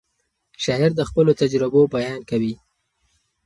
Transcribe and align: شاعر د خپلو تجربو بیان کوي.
شاعر 0.63 0.91
د 0.95 1.01
خپلو 1.09 1.31
تجربو 1.41 1.81
بیان 1.95 2.19
کوي. 2.29 2.53